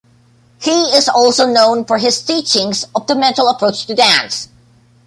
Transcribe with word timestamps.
He 0.59 0.71
is 0.95 1.07
also 1.07 1.45
known 1.45 1.85
for 1.85 1.99
his 1.99 2.23
teachings 2.23 2.87
of 2.95 3.05
the 3.05 3.13
mental 3.13 3.47
approach 3.47 3.85
to 3.85 3.93
dance. 3.93 4.47